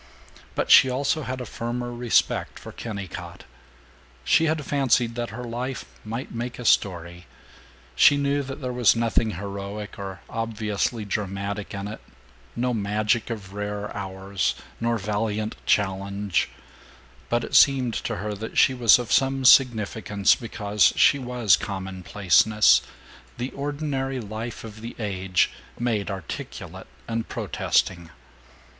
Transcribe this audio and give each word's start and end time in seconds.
But 0.55 0.71
she 0.71 0.89
also 0.89 1.21
had 1.21 1.39
a 1.41 1.45
firmer 1.45 1.93
respect 1.93 2.57
for 2.57 2.71
Kennicott. 2.71 3.43
She 4.23 4.45
had 4.45 4.65
fancied 4.65 5.13
that 5.13 5.29
her 5.29 5.43
life 5.43 5.85
might 6.03 6.33
make 6.33 6.57
a 6.57 6.65
story. 6.65 7.27
She 7.95 8.17
knew 8.17 8.41
that 8.41 8.61
there 8.61 8.73
was 8.73 8.95
nothing 8.95 9.33
heroic 9.35 9.99
or 9.99 10.21
obviously 10.27 11.05
dramatic 11.05 11.75
in 11.75 11.87
it, 11.87 12.01
no 12.55 12.73
magic 12.73 13.29
of 13.29 13.53
rare 13.53 13.95
hours, 13.95 14.55
nor 14.79 14.97
valiant 14.97 15.55
challenge, 15.67 16.49
but 17.29 17.43
it 17.43 17.53
seemed 17.53 17.93
to 17.93 18.15
her 18.15 18.33
that 18.33 18.57
she 18.57 18.73
was 18.73 18.97
of 18.97 19.11
some 19.11 19.45
significance 19.45 20.33
because 20.33 20.93
she 20.95 21.19
was 21.19 21.55
commonplaceness, 21.55 22.81
the 23.37 23.51
ordinary 23.51 24.19
life 24.19 24.63
of 24.63 24.81
the 24.81 24.95
age, 24.97 25.51
made 25.77 26.09
articulate 26.09 26.87
and 27.07 27.29
protesting. 27.29 28.09